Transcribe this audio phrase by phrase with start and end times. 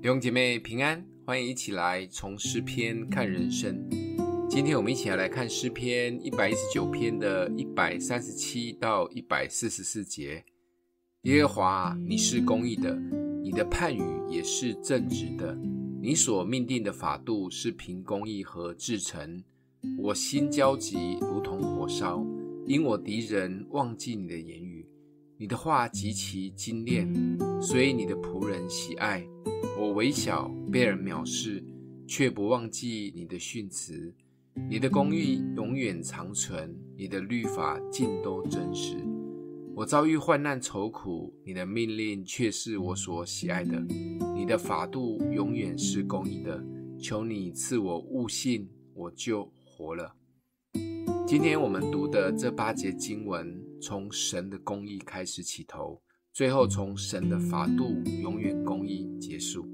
[0.00, 3.84] 弟兄姐妹平安，欢迎一起来从诗篇看人生。
[4.48, 10.44] 今天我们一起来来看诗篇一百一十九篇的一百三十七到一百四十四节。
[11.22, 12.96] 耶和华，你是公义的，
[13.42, 15.58] 你的判语也是正直的，
[16.00, 19.42] 你所命定的法度是凭公义和至诚。
[19.98, 22.24] 我心焦急，如同火烧，
[22.68, 24.67] 因我敌人忘记你的言语。
[25.40, 27.08] 你的话极其精炼，
[27.62, 29.24] 所以你的仆人喜爱。
[29.78, 31.64] 我微小，被人藐视，
[32.08, 34.12] 却不忘记你的训词。
[34.68, 38.96] 你的公义永远长存，你的律法尽都真实。
[39.76, 43.80] 我遭遇患难愁苦，你的命令却是我所喜爱的。
[44.34, 46.60] 你的法度永远是公义的，
[46.98, 50.16] 求你赐我悟性，我就活了。
[51.24, 56.00] 今天我们读的这八节经文，从神的公义开始起头，
[56.32, 59.66] 最后从神的法度永远公义结束。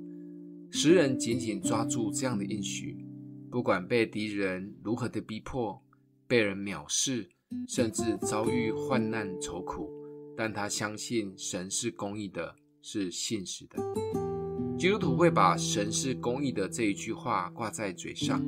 [0.71, 2.97] 诗人紧紧抓住这样的应许，
[3.51, 5.81] 不管被敌人如何的逼迫，
[6.27, 7.29] 被人藐视，
[7.69, 9.89] 甚至遭遇患难愁苦，
[10.37, 13.79] 但他相信神是公义的，是信实的。
[14.77, 18.45] 基督徒会把“神是公义的”这一句话挂在嘴上，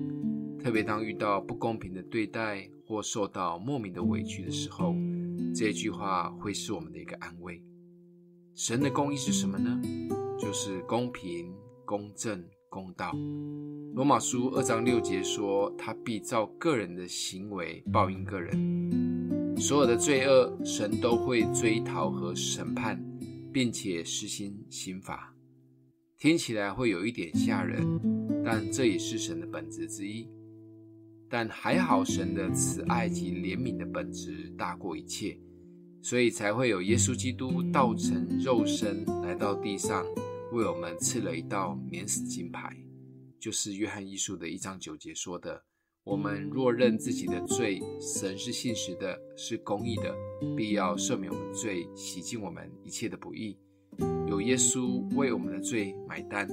[0.58, 4.92] 特别当遇到不公平的对待或受到莫名的委屈的时候，
[5.54, 7.62] 这句话会是我们的一个安慰。
[8.54, 9.80] 神的公义是什么呢？
[10.38, 11.52] 就是公平。
[11.88, 13.14] 公正公道，
[13.94, 19.56] 罗马书二章六节说，他必照个人的行为报应个人。
[19.56, 23.00] 所有的罪恶，神都会追讨和审判，
[23.52, 25.32] 并且实行刑罚。
[26.18, 27.86] 听起来会有一点吓人，
[28.44, 30.28] 但这也是神的本质之一。
[31.28, 35.38] 但还好，神的慈爱及怜悯的本质大过一切，
[36.02, 40.04] 所以才会有耶稣基督道成肉身来到地上。
[40.52, 42.74] 为我们赐了一道免死金牌，
[43.40, 45.60] 就是约翰一书的一章九节说的
[46.04, 50.14] ：“我们若认自己的罪，神是信实的，是公义的，
[50.56, 53.58] 必要赦免我们罪，洗净我们一切的不义。”
[54.28, 56.48] 有耶稣为我们的罪买单，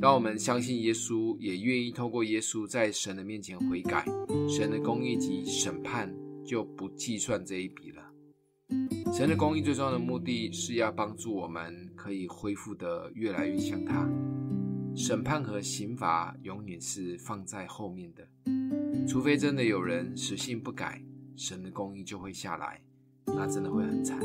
[0.00, 4.06] 让我们相信耶稣，也愿意透过耶稣在神的面前悔改，
[4.48, 6.10] 神的公义及审判
[6.42, 8.02] 就不计算这一笔了。
[9.12, 14.08] 神的公义最重要的目的是要帮助我们可以恢复得越来越像他。
[14.96, 18.26] 审判和刑罚永远是放在后面的，
[19.06, 21.04] 除非真的有人死性不改，
[21.36, 22.80] 神的公义就会下来，
[23.26, 24.18] 那真的会很惨。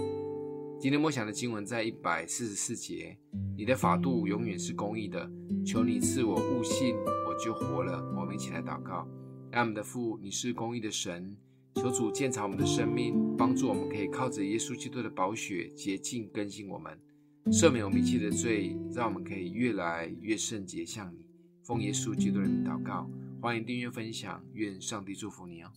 [0.80, 3.18] 今天默想的经文在一百四十四节，
[3.58, 5.32] 你的法度永远是公义的，
[5.66, 6.94] 求你赐我悟性，
[7.26, 8.04] 我就活了。
[8.18, 9.08] 我们一起来祷告，
[9.52, 11.36] 爱我们的父，你是公义的神。
[11.76, 17.00] 求主鉴察我们的生命，帮助我们可以靠着耶稣基督的宝血洁净更新我们，
[17.46, 21.26] 赦免我们一切的罪，让我们可以越来越圣洁，像你。
[21.64, 23.10] 奉耶稣基督的名祷告，
[23.42, 25.72] 欢迎订阅分享，愿上帝祝福你哦。